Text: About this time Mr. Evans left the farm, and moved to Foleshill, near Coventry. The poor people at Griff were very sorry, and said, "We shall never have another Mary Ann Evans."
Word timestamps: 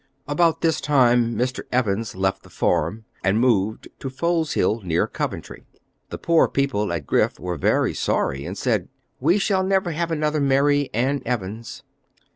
About 0.27 0.61
this 0.61 0.81
time 0.81 1.35
Mr. 1.35 1.61
Evans 1.71 2.15
left 2.15 2.41
the 2.41 2.49
farm, 2.49 3.05
and 3.23 3.39
moved 3.39 3.87
to 3.99 4.09
Foleshill, 4.09 4.81
near 4.83 5.05
Coventry. 5.05 5.67
The 6.09 6.17
poor 6.17 6.47
people 6.47 6.91
at 6.91 7.05
Griff 7.05 7.39
were 7.39 7.55
very 7.55 7.93
sorry, 7.93 8.43
and 8.43 8.57
said, 8.57 8.89
"We 9.19 9.37
shall 9.37 9.61
never 9.63 9.91
have 9.91 10.09
another 10.09 10.41
Mary 10.41 10.89
Ann 10.91 11.21
Evans." 11.23 11.83